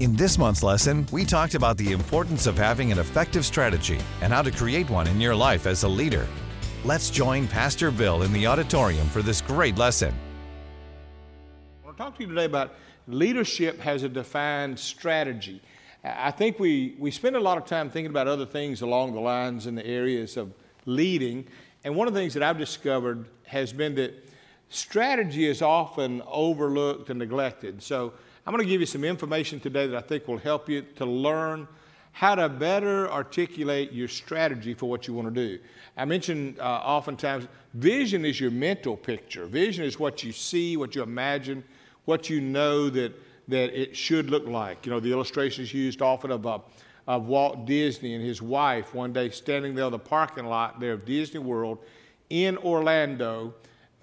[0.00, 4.32] In this month's lesson, we talked about the importance of having an effective strategy and
[4.32, 6.24] how to create one in your life as a leader.
[6.84, 10.14] Let's join Pastor Bill in the auditorium for this great lesson.
[11.82, 12.76] I want to talk to you today about
[13.08, 15.60] leadership has a defined strategy.
[16.04, 19.20] I think we, we spend a lot of time thinking about other things along the
[19.20, 20.52] lines in the areas of
[20.86, 21.44] leading.
[21.82, 24.30] And one of the things that I've discovered has been that
[24.68, 27.82] strategy is often overlooked and neglected.
[27.82, 28.12] So
[28.48, 31.04] I'm going to give you some information today that I think will help you to
[31.04, 31.68] learn
[32.12, 35.62] how to better articulate your strategy for what you want to do.
[35.98, 39.44] I mentioned uh, oftentimes vision is your mental picture.
[39.44, 41.62] Vision is what you see, what you imagine,
[42.06, 43.12] what you know that,
[43.48, 44.86] that it should look like.
[44.86, 46.60] You know, the illustrations used often of, uh,
[47.06, 50.94] of Walt Disney and his wife one day standing there in the parking lot there
[50.94, 51.80] of Disney World
[52.30, 53.52] in Orlando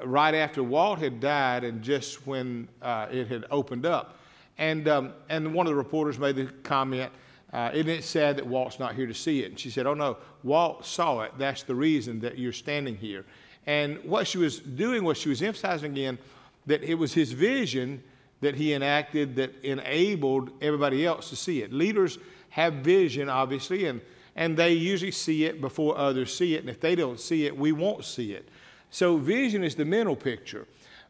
[0.04, 4.20] right after Walt had died and just when uh, it had opened up.
[4.58, 7.12] And, um, and one of the reporters made the comment,
[7.52, 9.52] uh, isn't it sad that Walt's not here to see it?
[9.52, 11.34] And she said, oh no, Walt saw it.
[11.38, 13.26] That's the reason that you're standing here.
[13.66, 16.18] And what she was doing was she was emphasizing again
[16.66, 18.04] that it was his vision
[18.42, 21.74] that he enacted that enabled everybody else to see it.
[21.74, 24.02] Leaders have vision, obviously, and,
[24.36, 26.62] and they usually see it before others see it.
[26.62, 28.48] And if they don't see it, we won't see it.
[28.92, 30.68] So vision is the mental picture.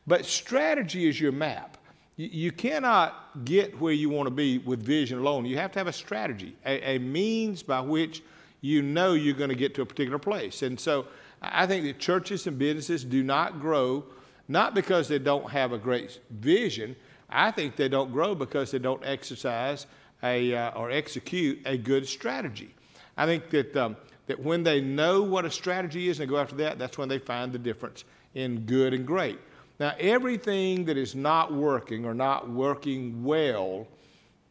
[0.08, 1.78] But strategy is your map.
[2.18, 5.46] You cannot get where you want to be with vision alone.
[5.46, 8.24] You have to have a strategy, a, a means by which
[8.62, 10.62] you know you're going to get to a particular place.
[10.62, 11.08] And so
[11.42, 14.06] I think that churches and businesses do not grow
[14.48, 16.96] not because they don't have a great vision.
[17.30, 19.88] I think they don't grow because they don't exercise
[20.24, 22.74] a, uh, or execute a good strategy.
[23.18, 26.38] I think that, um, that when they know what a strategy is and they go
[26.38, 28.04] after that, that's when they find the difference
[28.36, 29.40] in good and great.
[29.80, 33.88] Now, everything that is not working or not working well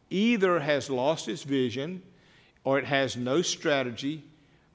[0.09, 2.01] either has lost its vision,
[2.63, 4.23] or it has no strategy,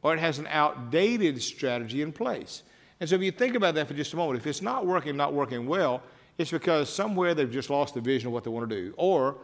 [0.03, 2.63] or it has an outdated strategy in place.
[2.99, 5.17] And so, if you think about that for just a moment, if it's not working,
[5.17, 6.03] not working well,
[6.37, 9.37] it's because somewhere they've just lost the vision of what they want to do, or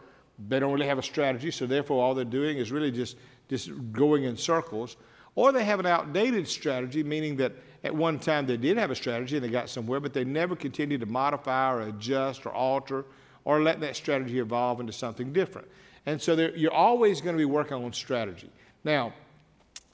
[0.49, 3.17] they don't really have a strategy, so therefore all they're doing is really just,
[3.49, 4.97] just going in circles,
[5.35, 7.53] or they have an outdated strategy, meaning that
[7.87, 10.55] at one time they did have a strategy and they got somewhere, but they never
[10.55, 13.05] continued to modify or adjust or alter
[13.45, 15.67] or let that strategy evolve into something different.
[16.05, 18.49] And so you're always going to be working on strategy.
[18.83, 19.13] Now,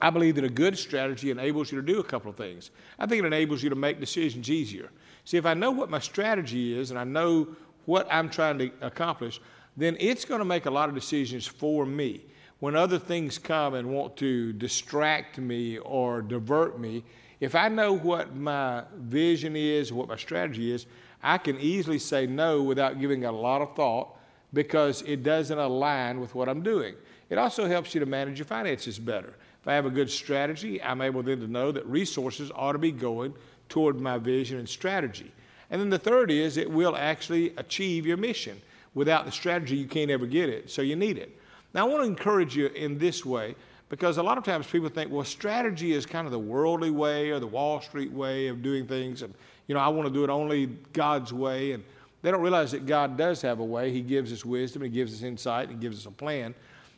[0.01, 2.71] I believe that a good strategy enables you to do a couple of things.
[2.97, 4.89] I think it enables you to make decisions easier.
[5.23, 7.47] See, if I know what my strategy is and I know
[7.85, 9.39] what I'm trying to accomplish,
[9.77, 12.25] then it's going to make a lot of decisions for me.
[12.59, 17.03] When other things come and want to distract me or divert me,
[17.43, 20.85] if I know what my vision is, what my strategy is,
[21.21, 24.15] I can easily say no without giving a lot of thought
[24.53, 26.95] because it doesn't align with what I'm doing.
[27.29, 29.33] It also helps you to manage your finances better.
[29.61, 32.77] If I have a good strategy, I'm able then to know that resources ought to
[32.77, 33.33] be going
[33.67, 35.29] toward my vision and strategy.
[35.69, 38.61] And then the third is it will actually achieve your mission.
[38.93, 41.37] Without the strategy, you can't ever get it, so you need it.
[41.73, 43.55] Now, I want to encourage you in this way
[43.93, 47.29] because a lot of times people think, well, strategy is kind of the worldly way
[47.29, 49.21] or the Wall Street way of doing things.
[49.21, 49.35] And,
[49.67, 51.73] you know, I want to do it only God's way.
[51.73, 51.83] And
[52.23, 53.91] they don't realize that God does have a way.
[53.91, 56.55] He gives us wisdom, He gives us insight, He gives us a plan.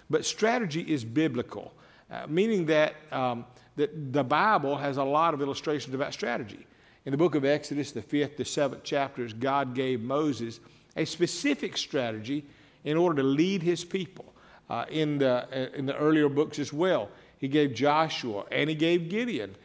[0.09, 1.73] But strategy is biblical,
[2.09, 3.45] uh, meaning that, um,
[3.75, 6.65] that the Bible has a lot of illustrations about strategy.
[7.03, 10.61] In the book of Exodus, the fifth to seventh chapters, God gave Moses
[10.95, 12.45] a specific strategy
[12.85, 14.33] in order to lead his people
[14.69, 17.09] uh, in, the, uh, in the earlier books as well.
[17.37, 19.55] He gave Joshua and he gave Gideon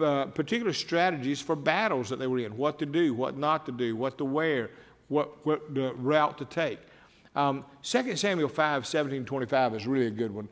[0.00, 3.72] uh, particular strategies for battles that they were in what to do, what not to
[3.72, 4.70] do, what to wear,
[5.08, 6.78] what, what the route to take.
[7.36, 10.48] Um, 2 Samuel 5 17 25 is really a good one.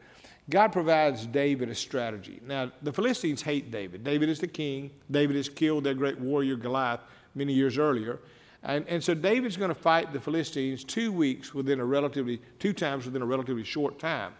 [0.50, 2.40] God provides David a strategy.
[2.46, 4.02] Now, the Philistines hate David.
[4.02, 4.90] David is the king.
[5.10, 7.00] David has killed their great warrior Goliath
[7.34, 8.18] many years earlier.
[8.62, 12.72] And, and so David's going to fight the Philistines two weeks within a relatively, two
[12.72, 14.32] times within a relatively short time.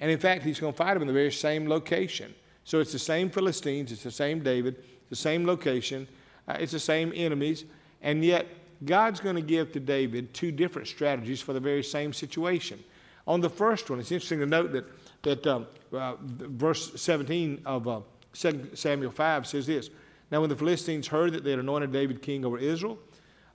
[0.00, 2.34] And in fact, he's going to fight them in the very same location.
[2.64, 6.08] So it's the same Philistines, it's the same David, the same location,
[6.48, 7.64] uh, it's the same enemies,
[8.02, 8.46] and yet
[8.84, 12.82] God's going to give to David two different strategies for the very same situation.
[13.26, 14.84] On the first one, it's interesting to note that,
[15.22, 18.00] that um, uh, verse 17 of uh,
[18.34, 19.90] 2 Samuel 5 says this
[20.30, 22.98] Now, when the Philistines heard that they had anointed David king over Israel,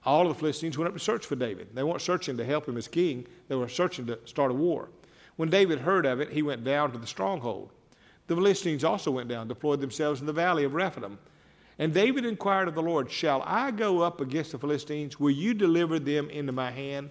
[0.06, 1.68] all of the Philistines went up to search for David.
[1.74, 4.90] They weren't searching to help him as king, they were searching to start a war.
[5.36, 7.72] When David heard of it, he went down to the stronghold.
[8.28, 11.18] The Philistines also went down, deployed themselves in the valley of Rephaim.
[11.80, 15.20] And David inquired of the Lord, Shall I go up against the Philistines?
[15.20, 17.10] Will you deliver them into my hand?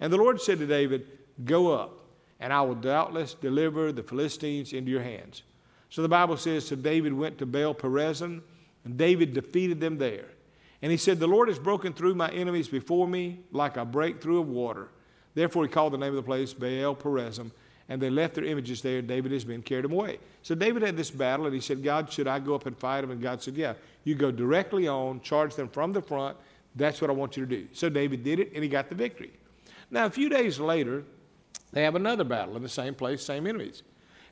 [0.00, 1.06] And the Lord said to David,
[1.44, 2.00] Go up.
[2.40, 5.42] and I will doubtless deliver the Philistines into your hands.
[5.90, 8.42] So the Bible says, So David went to Baal Perazim,
[8.84, 10.26] and David defeated them there.
[10.82, 14.40] And he said, The Lord has broken through my enemies before me like a breakthrough
[14.40, 14.88] of water.
[15.34, 17.50] Therefore, he called the name of the place Baal Perazim,
[17.88, 19.02] and they left their images there.
[19.02, 20.18] David has been carried away.
[20.42, 23.02] So David had this battle, and he said, God, should I go up and fight
[23.02, 23.10] them?
[23.10, 23.74] And God said, Yeah,
[24.04, 26.36] you go directly on, charge them from the front.
[26.74, 27.68] That's what I want you to do.
[27.72, 29.32] So David did it, and he got the victory.
[29.90, 31.04] Now, a few days later,
[31.72, 33.82] they have another battle in the same place, same enemies.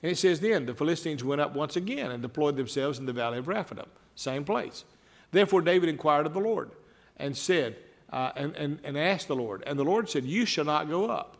[0.02, 3.12] And it says, Then the Philistines went up once again and deployed themselves in the
[3.12, 4.84] valley of Rephaim, same place.
[5.34, 6.70] Therefore, David inquired of the Lord
[7.16, 7.76] and said,
[8.12, 9.62] uh, and, and, and asked the Lord.
[9.66, 11.36] And the Lord said, You shall not go up.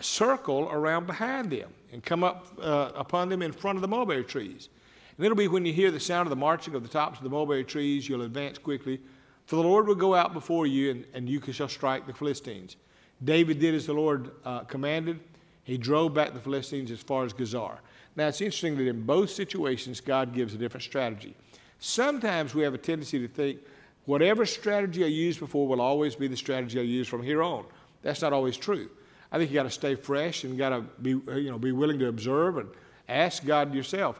[0.00, 4.24] Circle around behind them and come up uh, upon them in front of the mulberry
[4.24, 4.68] trees.
[5.16, 7.24] And it'll be when you hear the sound of the marching of the tops of
[7.24, 9.00] the mulberry trees, you'll advance quickly.
[9.46, 12.76] For the Lord will go out before you, and, and you shall strike the Philistines.
[13.22, 15.20] David did as the Lord uh, commanded.
[15.62, 17.78] He drove back the Philistines as far as Gezer.
[18.16, 21.34] Now, it's interesting that in both situations, God gives a different strategy.
[21.86, 23.58] Sometimes we have a tendency to think
[24.06, 27.66] whatever strategy I used before will always be the strategy I use from here on.
[28.00, 28.88] That's not always true.
[29.30, 31.72] I think you got to stay fresh and got to be, uh, you know, be
[31.72, 32.70] willing to observe and
[33.06, 34.18] ask God yourself,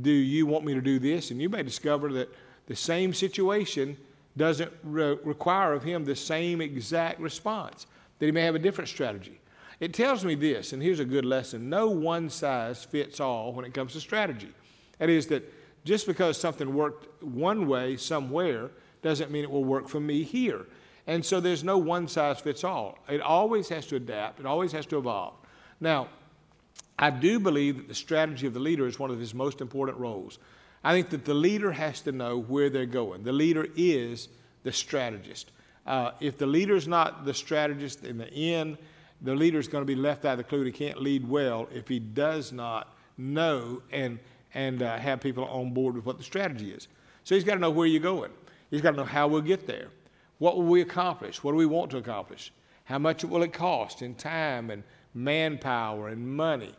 [0.00, 1.30] do you want me to do this?
[1.30, 3.94] And you may discover that the same situation
[4.38, 7.86] doesn't re- require of him the same exact response,
[8.20, 9.38] that he may have a different strategy.
[9.80, 13.66] It tells me this, and here's a good lesson no one size fits all when
[13.66, 14.48] it comes to strategy.
[14.98, 15.52] That is, that
[15.84, 18.70] just because something worked one way somewhere
[19.02, 20.66] doesn't mean it will work for me here.
[21.06, 22.98] And so there's no one size fits all.
[23.08, 25.34] It always has to adapt, it always has to evolve.
[25.80, 26.08] Now,
[26.98, 29.98] I do believe that the strategy of the leader is one of his most important
[29.98, 30.38] roles.
[30.84, 33.24] I think that the leader has to know where they're going.
[33.24, 34.28] The leader is
[34.62, 35.50] the strategist.
[35.86, 38.78] Uh, if the leader is not the strategist in the end,
[39.20, 40.64] the leader is going to be left out of the clue.
[40.64, 44.18] He can't lead well if he does not know and,
[44.54, 46.88] and uh, have people on board with what the strategy is.
[47.24, 48.30] So he's got to know where you're going.
[48.70, 49.88] He's got to know how we'll get there.
[50.38, 51.44] What will we accomplish?
[51.44, 52.52] What do we want to accomplish?
[52.84, 54.82] How much will it cost in time and
[55.14, 56.74] manpower and money?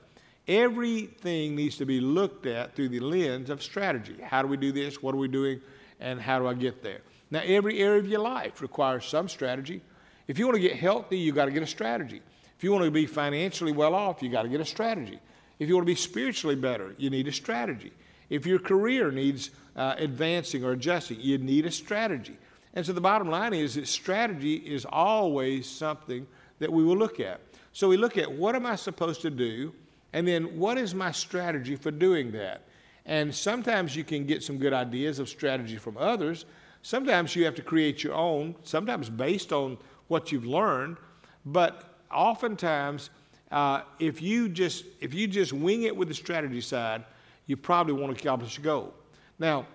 [0.48, 4.18] Everything needs to be looked at through the lens of strategy.
[4.22, 5.02] How do we do this?
[5.02, 5.62] What are we doing?
[6.02, 7.00] And how do I get there?
[7.32, 9.82] Now, every area of your life requires some strategy.
[10.28, 12.22] If you want to get healthy, you've got to get a strategy.
[12.58, 15.20] If you want to be financially well off, you've got to get a strategy.
[15.60, 17.92] If you want to be spiritually better, you need a strategy.
[18.30, 22.38] If your career needs uh, advancing or adjusting, you need a strategy.
[22.74, 26.26] And so the bottom line is that strategy is always something
[26.60, 27.42] that we will look at.
[27.72, 29.74] So we look at what am I supposed to do,
[30.14, 32.64] and then what is my strategy for doing that?
[33.06, 36.46] And sometimes you can get some good ideas of strategy from others.
[36.84, 39.78] Sometimes you have to create your own, sometimes based on
[40.08, 40.98] what you've learned.
[41.46, 43.10] But oftentimes,
[43.54, 47.04] uh, if you just if you just wing it with the strategy side,
[47.46, 48.94] you probably won't accomplish your goal.
[49.38, 49.68] Now,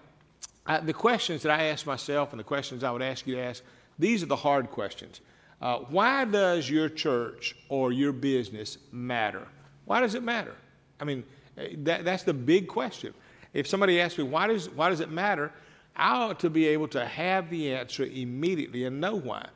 [0.66, 3.40] I, the questions that I ask myself and the questions I would ask you to
[3.40, 3.62] ask,
[3.96, 5.20] these are the hard questions.
[5.62, 9.46] Uh, why does your church or your business matter?
[9.84, 10.54] Why does it matter?
[11.00, 11.22] I mean,
[11.56, 13.14] eh, that, that's the big question.
[13.54, 15.52] If somebody asks me, why does, why does it matter?
[15.94, 19.46] I ought to be able to have the answer immediately and know why.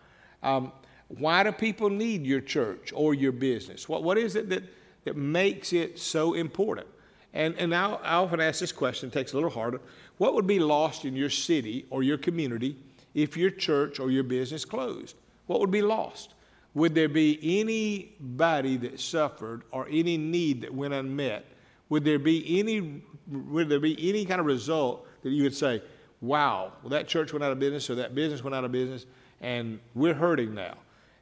[0.43, 0.73] Um,
[1.19, 3.89] why do people need your church or your business?
[3.89, 4.63] What, what is it that,
[5.05, 6.87] that makes it so important?
[7.35, 9.81] And, and I, I often ask this question, it takes a little harder.
[10.19, 12.77] What would be lost in your city or your community
[13.15, 15.17] if your church or your business closed?
[15.47, 16.35] What would be lost?
[16.75, 21.45] Would there be anybody that suffered or any need that went unmet?
[21.91, 25.83] Would there be any would there be any kind of result that you would say,
[26.21, 29.07] wow, well, that church went out of business or that business went out of business
[29.41, 30.75] and we're hurting now?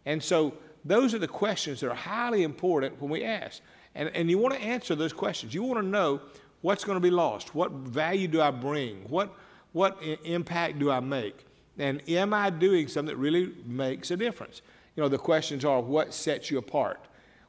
[0.06, 0.54] And so
[0.84, 3.62] those are the questions that are highly important when we ask.
[3.94, 5.52] And, and you want to answer those questions.
[5.52, 6.20] You want to know
[6.62, 7.54] what's going to be lost?
[7.54, 9.04] What value do I bring?
[9.08, 9.34] What,
[9.72, 11.46] what I- impact do I make?
[11.78, 14.62] And am I doing something that really makes a difference?
[14.96, 17.00] You know, the questions are what sets you apart?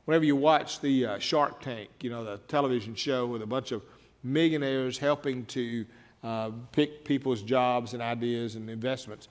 [0.05, 3.72] Whenever you watch the uh, Shark Tank, you know, the television show with a bunch
[3.72, 3.84] of
[4.24, 5.86] millionaires helping to
[6.24, 9.27] uh, pick people's jobs and ideas and investments,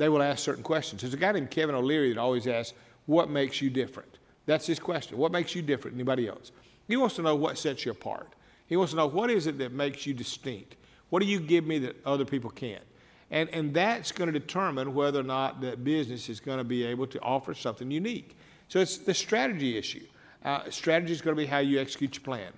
[0.00, 1.02] they will ask certain questions.
[1.02, 2.72] There's a guy named Kevin O'Leary that always asks,
[3.04, 4.16] What makes you different?
[4.46, 5.18] That's his question.
[5.18, 6.52] What makes you different than anybody else?
[6.88, 8.32] He wants to know what sets you apart.
[8.66, 10.76] He wants to know what is it that makes you distinct?
[11.10, 12.82] What do you give me that other people can't?
[13.30, 16.82] And, and that's going to determine whether or not that business is going to be
[16.82, 18.38] able to offer something unique.
[18.68, 20.06] So it's the strategy issue.
[20.42, 22.52] Uh, strategy is going to be how you execute your plan.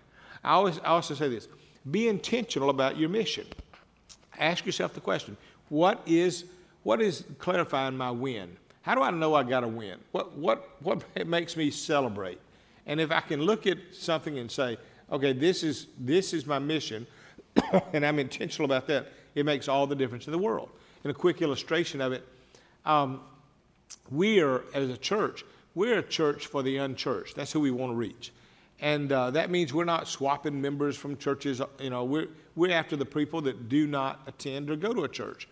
[0.44, 1.48] I, always, I also say this
[1.90, 3.48] be intentional about your mission.
[4.38, 5.36] Ask yourself the question
[5.70, 6.44] what is,
[6.82, 8.56] what is clarifying my win?
[8.82, 9.98] How do I know I got a win?
[10.10, 12.40] What, what, what makes me celebrate?
[12.86, 14.76] And if I can look at something and say,
[15.10, 17.06] okay, this is, this is my mission,
[17.92, 20.70] and I'm intentional about that, it makes all the difference in the world.
[21.04, 22.26] And a quick illustration of it
[22.84, 23.20] um,
[24.10, 27.36] we are, as a church, we're a church for the unchurched.
[27.36, 28.32] That's who we want to reach.
[28.80, 31.62] And uh, that means we're not swapping members from churches.
[31.80, 35.08] You know, we're, we're after the people that do not attend or go to a
[35.08, 35.48] church.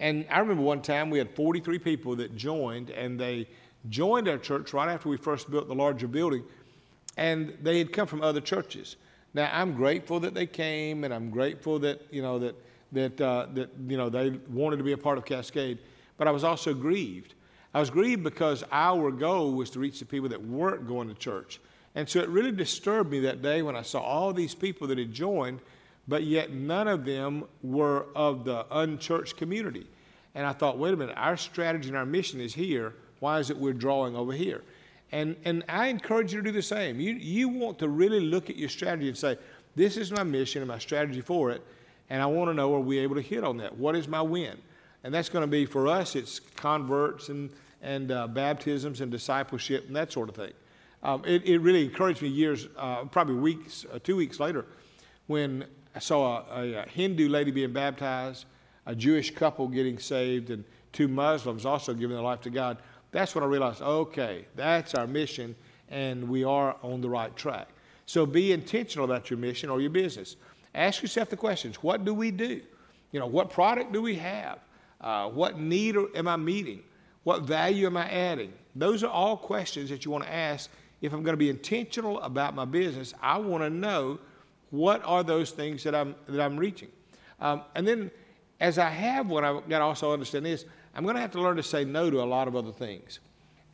[0.00, 3.46] And I remember one time we had 43 people that joined, and they
[3.90, 6.42] joined our church right after we first built the larger building,
[7.16, 8.96] and they had come from other churches.
[9.34, 12.56] Now I'm grateful that they came, and I'm grateful that you know that
[12.92, 15.78] that uh, that you know they wanted to be a part of Cascade,
[16.16, 17.34] but I was also grieved.
[17.72, 21.14] I was grieved because our goal was to reach the people that weren't going to
[21.14, 21.60] church.
[21.94, 24.98] And so it really disturbed me that day when I saw all these people that
[24.98, 25.60] had joined,
[26.10, 29.86] but yet none of them were of the unchurched community.
[30.34, 32.94] And I thought, wait a minute, our strategy and our mission is here.
[33.20, 34.62] Why is it we're drawing over here?
[35.12, 36.98] And, and I encourage you to do the same.
[36.98, 39.38] You, you want to really look at your strategy and say,
[39.76, 41.64] this is my mission and my strategy for it,
[42.10, 43.76] and I want to know are we able to hit on that?
[43.76, 44.58] What is my win?
[45.04, 47.50] And that's going to be for us, it's converts and,
[47.82, 50.52] and uh, baptisms and discipleship and that sort of thing.
[51.04, 54.66] Um, it, it, really encouraged me years, uh, probably weeks, uh, two weeks later,
[55.28, 55.64] when
[55.94, 58.44] I saw a, a, Hindu lady being baptized,
[58.86, 62.78] a Jewish couple getting saved, and two Muslims also giving their life to God.
[63.10, 65.56] That's when I realized, okay, that's our mission,
[65.88, 67.68] and we are on the right track.
[68.06, 70.36] So be intentional about your mission or your business.
[70.74, 72.60] Ask yourself the questions what do we do?
[73.12, 74.60] You know, what product do we have?
[75.00, 76.82] Uh, what need am I meeting?
[77.24, 78.52] What value am I adding?
[78.76, 80.70] Those are all questions that you want to ask.
[81.00, 84.18] If I'm going to be intentional about my business, I want to know
[84.70, 86.88] what are those things that I'm, that I'm reaching.
[87.40, 88.10] Um, and then
[88.60, 91.40] as I have one, I've got to also understand this I'm going to have to
[91.40, 93.20] learn to say no to a lot of other things.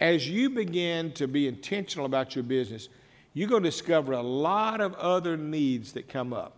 [0.00, 2.90] As you begin to be intentional about your business,
[3.32, 6.56] you're going to discover a lot of other needs that come up.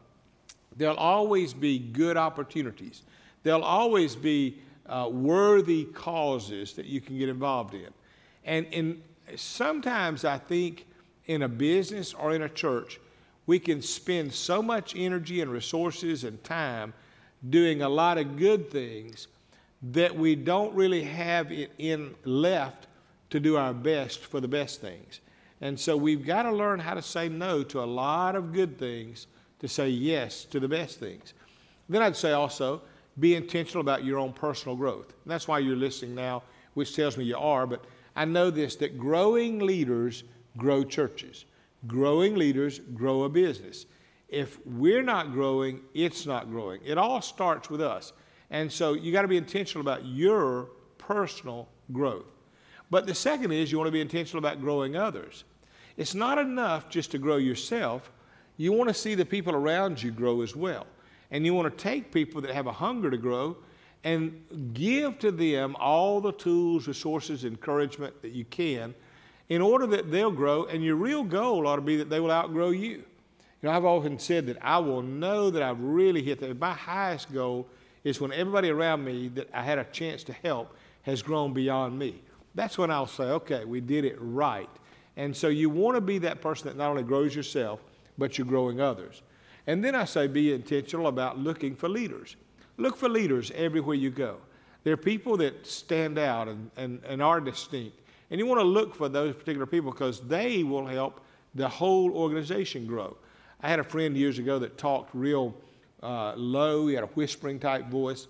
[0.77, 3.03] There'll always be good opportunities.
[3.43, 7.89] There'll always be uh, worthy causes that you can get involved in.
[8.45, 9.03] And, and
[9.37, 10.87] sometimes I think
[11.27, 12.99] in a business or in a church,
[13.49, 16.93] we can spend so much energy and resources and time
[17.49, 19.27] doing a lot of good things
[19.83, 22.89] that we don't really have it in left
[23.31, 25.21] to do our best for the best things.
[25.63, 28.79] And so we've got to learn how to say no to a lot of good
[28.79, 29.29] things
[29.61, 31.33] to say yes to the best things.
[31.89, 32.83] Then I'd say also,
[33.19, 35.15] be intentional about your own personal growth.
[35.25, 36.43] And that's why you're listening now,
[36.75, 37.83] which tells me you are, but
[38.15, 40.25] I know this that growing leaders
[40.59, 41.47] grow churches.
[41.87, 43.87] Growing leaders grow a business.
[44.29, 46.81] If we're not growing, it's not growing.
[46.85, 48.13] It all starts with us.
[48.51, 52.27] And so you got to be intentional about your personal growth.
[52.91, 55.45] But the second is you want to be intentional about growing others.
[55.97, 58.11] It's not enough just to grow yourself,
[58.57, 60.87] you want to see the people around you grow as well.
[61.31, 63.57] And you want to take people that have a hunger to grow
[64.05, 68.95] and give to them all the tools, resources, encouragement that you can
[69.49, 70.65] in order that they'll grow.
[70.65, 73.03] And your real goal ought to be that they will outgrow you.
[73.61, 76.59] You know, I've often said that I will know that I've really hit that.
[76.59, 77.67] My highest goal
[78.05, 81.99] is when everybody around me that I had a chance to help has grown beyond
[81.99, 82.21] me.
[82.55, 84.69] That's when I'll say, okay, we did it right.
[85.17, 87.81] And so you want to be that person that not only grows yourself,
[88.17, 89.23] but you're growing others.
[89.67, 92.37] And then I say be intentional about looking for leaders.
[92.77, 94.37] Look for leaders everywhere you go.
[94.85, 97.99] There are people that stand out and, and, and are distinct.
[98.31, 101.21] And you want to look for those particular people because they will help
[101.55, 103.17] the whole organization grow.
[103.61, 105.55] I had a friend years ago that talked real
[106.03, 108.29] uh, low, he had a whispering type voice,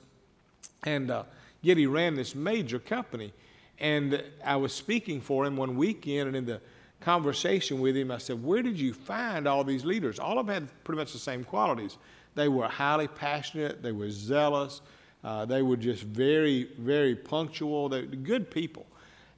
[0.84, 1.24] and uh,
[1.60, 3.32] yet he ran this major company.
[3.80, 6.60] And I was speaking for him one weekend, and in the
[7.00, 10.18] conversation with him, I said, Where did you find all these leaders?
[10.18, 11.98] All of them had pretty much the same qualities.
[12.34, 14.80] They were highly passionate, they were zealous,
[15.24, 18.86] uh, they were just very, very punctual, they were good people.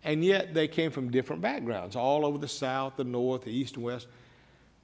[0.02, 3.76] And yet they came from different backgrounds, all over the South, the North, the East,
[3.76, 4.06] and West.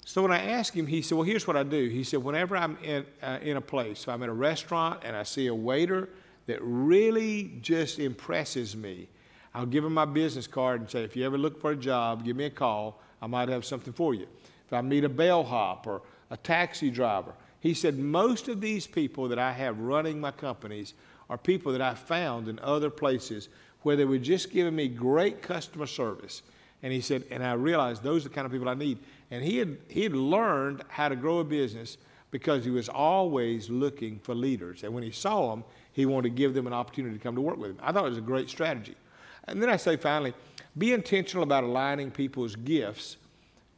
[0.05, 1.89] So when I asked him, he said, Well, here's what I do.
[1.89, 5.17] He said, Whenever I'm in, uh, in a place, if I'm in a restaurant and
[5.17, 6.11] I see a waiter
[6.47, 9.09] that really just impresses me,
[9.57, 12.25] I'll give him my business card and say, if you ever look for a job,
[12.25, 13.01] give me a call.
[13.23, 14.27] I might have something for you.
[14.67, 19.29] If I meet a bellhop or a taxi driver, he said, most of these people
[19.29, 20.93] that I have running my companies
[21.31, 23.49] are people that I found in other places
[23.87, 26.43] where they were just giving me great customer service.
[26.83, 28.99] And he said, and I realized those are the kind of people I need.
[29.31, 31.97] And he had, he had learned how to grow a business
[32.33, 34.83] because he was always looking for leaders.
[34.83, 35.63] And when he saw them,
[35.93, 37.79] he wanted to give them an opportunity to come to work with him.
[37.81, 38.97] I thought it was a great strategy.
[39.45, 40.35] And then I say finally,
[40.77, 43.19] be intentional about aligning people's gifts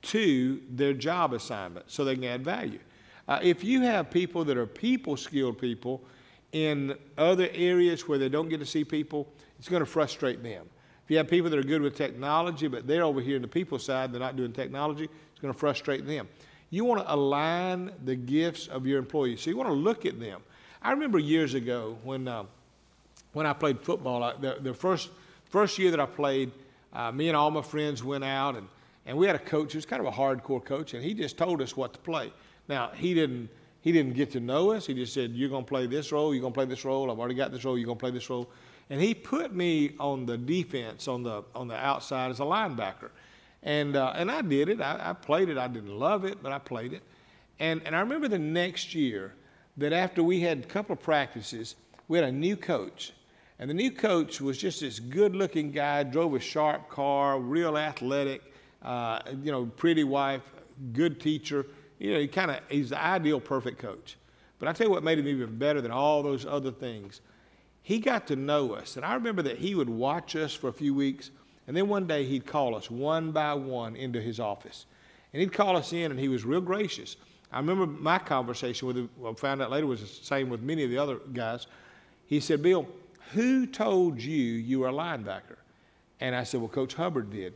[0.00, 2.78] to their job assignment so they can add value.
[3.28, 6.02] Uh, if you have people that are people skilled people
[6.52, 10.68] in other areas where they don't get to see people, it's going to frustrate them.
[11.04, 13.48] If you have people that are good with technology, but they're over here in the
[13.48, 16.28] people side, they're not doing technology, it's going to frustrate them.
[16.70, 19.40] You want to align the gifts of your employees.
[19.40, 20.42] So you want to look at them.
[20.82, 22.44] I remember years ago when, uh,
[23.32, 25.08] when I played football, I, the, the first,
[25.46, 26.52] first year that I played,
[26.92, 28.68] uh, me and all my friends went out and,
[29.06, 31.38] and we had a coach who was kind of a hardcore coach, and he just
[31.38, 32.30] told us what to play.
[32.68, 33.48] Now, he didn't,
[33.80, 34.86] he didn't get to know us.
[34.86, 37.10] He just said, You're going to play this role, you're going to play this role,
[37.10, 38.50] I've already got this role, you're going to play this role.
[38.90, 43.10] And he put me on the defense, on the, on the outside as a linebacker.
[43.62, 44.80] And, uh, and I did it.
[44.80, 45.58] I, I, played it.
[45.58, 47.02] I didn't love it, but I played it.
[47.58, 49.34] And, and I remember the next year
[49.76, 51.76] that after we had a couple of practices,
[52.06, 53.12] we had a new coach.
[53.58, 57.76] And the new coach was just this good looking guy, drove a sharp car, real
[57.76, 58.42] athletic,
[58.82, 60.42] uh, you know, pretty wife,
[60.92, 61.66] good teacher.
[61.98, 64.16] You know, he kind of, he's the ideal perfect coach.
[64.60, 67.20] But I tell you what made him even better than all those other things.
[67.88, 68.96] He got to know us.
[68.96, 71.30] And I remember that he would watch us for a few weeks
[71.66, 74.84] and then one day he'd call us one by one into his office.
[75.32, 77.16] And he'd call us in, and he was real gracious.
[77.50, 80.84] I remember my conversation with him, I found out later was the same with many
[80.84, 81.66] of the other guys.
[82.26, 82.86] He said, Bill,
[83.32, 85.56] who told you you were a linebacker?
[86.20, 87.54] And I said, Well, Coach Hubbard did.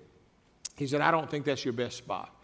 [0.76, 2.34] He said, I don't think that's your best spot.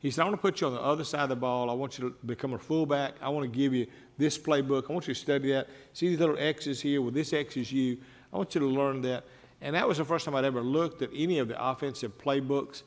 [0.00, 1.70] He said, I want to put you on the other side of the ball.
[1.70, 3.14] I want you to become a fullback.
[3.22, 3.86] I want to give you
[4.18, 4.88] this playbook.
[4.88, 5.68] I want you to study that.
[5.92, 7.00] See these little X's here?
[7.02, 7.98] Well, this X is you.
[8.32, 9.24] I want you to learn that.
[9.60, 12.82] And that was the first time I'd ever looked at any of the offensive playbooks.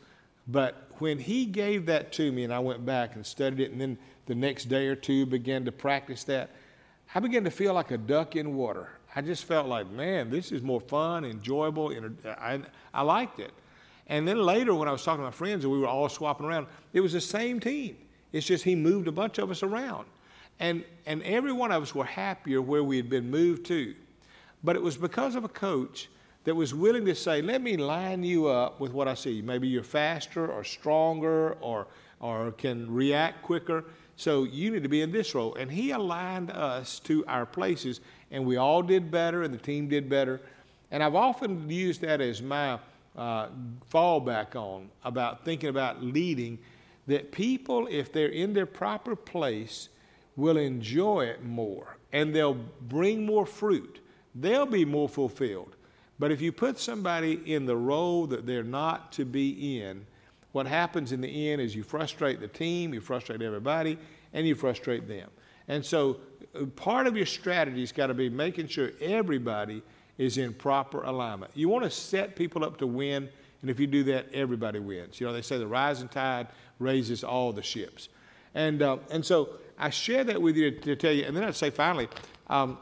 [0.48, 3.80] But when he gave that to me and I went back and studied it, and
[3.80, 6.52] then the next day or two began to practice that,
[7.14, 8.90] I began to feel like a duck in water.
[9.16, 11.92] I just felt like, man, this is more fun, enjoyable,
[12.26, 12.62] I,
[12.94, 13.52] I liked it.
[14.08, 16.46] And then later, when I was talking to my friends and we were all swapping
[16.46, 17.98] around, it was the same team.
[18.32, 20.06] It's just he moved a bunch of us around.
[20.60, 23.96] And, and every one of us were happier where we had been moved to.
[24.64, 26.10] But it was because of a coach
[26.44, 29.42] that was willing to say, let me line you up with what I see.
[29.42, 31.88] Maybe you're faster or stronger or,
[32.20, 33.86] or can react quicker.
[34.16, 35.56] So you need to be in this role.
[35.56, 39.88] And he aligned us to our places, and we all did better, and the team
[39.88, 40.42] did better.
[40.92, 42.80] And I've often used that as my
[43.18, 43.48] uh,
[43.90, 46.60] fallback on about thinking about leading.
[47.08, 49.90] That people, if they're in their proper place,
[50.40, 54.00] will enjoy it more and they'll bring more fruit.
[54.34, 55.76] They'll be more fulfilled.
[56.18, 60.06] But if you put somebody in the role that they're not to be in,
[60.52, 63.98] what happens in the end is you frustrate the team, you frustrate everybody,
[64.34, 65.30] and you frustrate them.
[65.68, 66.18] And so
[66.56, 69.84] uh, part of your strategy has got to be making sure everybody
[70.18, 71.52] is in proper alignment.
[71.56, 73.30] You want to set people up to win,
[73.62, 75.20] and if you do that, everybody wins.
[75.22, 76.48] You know, they say the rising tide
[76.80, 78.10] raises all the ships.
[78.56, 81.44] And, uh, and so I share that with you to, to tell you, and then
[81.44, 82.08] I'd say finally,
[82.48, 82.78] um,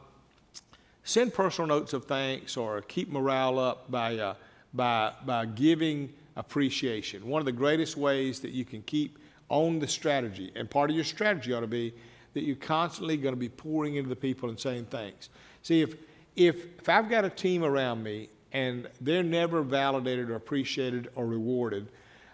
[1.04, 4.36] send personal notes of thanks or keep morale up by, uh,
[4.74, 7.28] by, by giving appreciation.
[7.28, 9.18] One of the greatest ways that you can keep
[9.50, 11.94] on the strategy, and part of your strategy ought to be
[12.34, 15.30] that you're constantly going to be pouring into the people and saying thanks.
[15.64, 15.96] See, if,
[16.36, 21.26] if, if I've got a team around me and they're never validated or appreciated or
[21.26, 21.88] rewarded,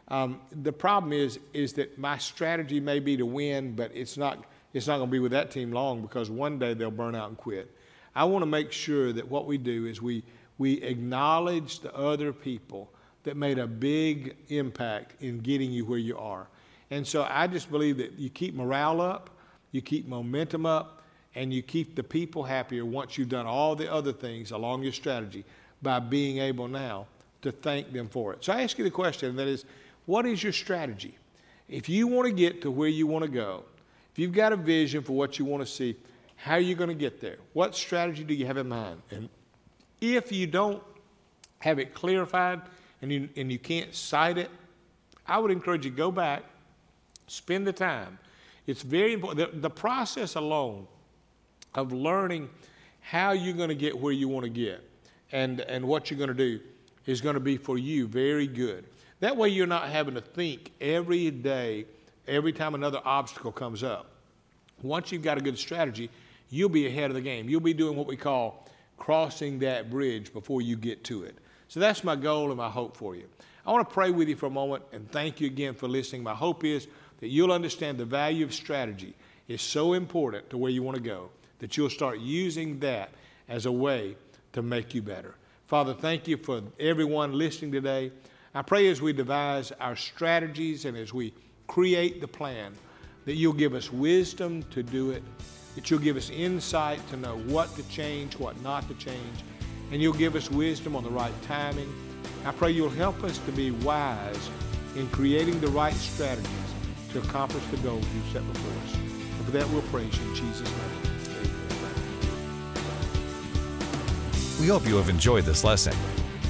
[0.09, 4.45] um, the problem is, is that my strategy may be to win, but it's not,
[4.73, 7.29] it's not going to be with that team long because one day they'll burn out
[7.29, 7.71] and quit.
[8.15, 10.23] I want to make sure that what we do is we,
[10.57, 12.91] we acknowledge the other people
[13.23, 16.47] that made a big impact in getting you where you are.
[16.91, 19.29] And so I just believe that you keep morale up,
[19.71, 21.01] you keep momentum up,
[21.35, 24.91] and you keep the people happier once you've done all the other things along your
[24.91, 25.43] strategy
[25.81, 27.07] by being able now
[27.41, 28.43] to thank them for it.
[28.43, 29.65] So I ask you the question that is,
[30.05, 31.17] what is your strategy?
[31.69, 33.63] If you want to get to where you want to go,
[34.11, 35.95] if you've got a vision for what you want to see,
[36.35, 37.37] how are you going to get there?
[37.53, 39.01] What strategy do you have in mind?
[39.11, 39.29] And
[40.01, 40.83] if you don't
[41.59, 42.61] have it clarified
[43.01, 44.51] and you, and you can't cite it,
[45.25, 46.43] I would encourage you go back,
[47.27, 48.19] spend the time.
[48.67, 49.53] It's very important.
[49.53, 50.87] The, the process alone
[51.75, 52.49] of learning
[53.01, 54.83] how you're going to get where you want to get
[55.31, 56.59] and, and what you're going to do
[57.05, 58.85] is going to be for you very good.
[59.23, 61.86] That way, you're not having to think every day,
[62.27, 64.07] every time another obstacle comes up.
[64.81, 66.09] Once you've got a good strategy,
[66.49, 67.47] you'll be ahead of the game.
[67.47, 71.38] You'll be doing what we call crossing that bridge before you get to it.
[71.69, 73.23] So that's my goal and my hope for you.
[73.65, 76.21] I want to pray with you for a moment and thank you again for listening.
[76.21, 76.89] My hope is
[77.21, 79.15] that you'll understand the value of strategy
[79.47, 83.09] is so important to where you want to go that you'll start using that
[83.47, 84.17] as a way
[84.51, 85.36] to make you better.
[85.67, 88.12] Father, thank you for everyone listening today.
[88.55, 91.33] I pray as we devise our strategies and as we
[91.65, 92.73] create the plan,
[93.25, 95.23] that you'll give us wisdom to do it,
[95.73, 99.39] that you'll give us insight to know what to change, what not to change,
[99.91, 101.91] and you'll give us wisdom on the right timing.
[102.45, 104.49] I pray you'll help us to be wise
[104.95, 106.47] in creating the right strategies
[107.13, 108.95] to accomplish the goals you've set before us.
[108.95, 111.13] And for that, we'll praise you in Jesus' name.
[114.61, 115.95] We hope you have enjoyed this lesson.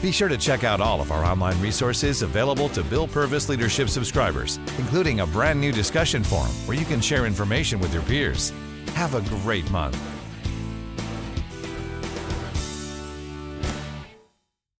[0.03, 3.87] Be sure to check out all of our online resources available to Bill Purvis Leadership
[3.87, 8.51] subscribers, including a brand new discussion forum where you can share information with your peers.
[8.95, 9.97] Have a great month.